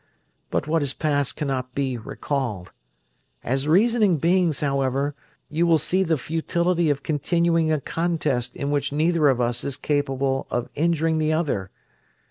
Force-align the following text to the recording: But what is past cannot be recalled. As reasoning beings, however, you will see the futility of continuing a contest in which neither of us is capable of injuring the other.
But 0.49 0.65
what 0.65 0.81
is 0.81 0.95
past 0.95 1.35
cannot 1.35 1.75
be 1.75 1.95
recalled. 1.95 2.71
As 3.43 3.67
reasoning 3.67 4.17
beings, 4.17 4.61
however, 4.61 5.13
you 5.47 5.67
will 5.67 5.77
see 5.77 6.01
the 6.01 6.17
futility 6.17 6.89
of 6.89 7.03
continuing 7.03 7.71
a 7.71 7.79
contest 7.79 8.55
in 8.55 8.71
which 8.71 8.91
neither 8.91 9.29
of 9.29 9.39
us 9.39 9.63
is 9.63 9.77
capable 9.77 10.47
of 10.49 10.69
injuring 10.73 11.19
the 11.19 11.33
other. 11.33 11.69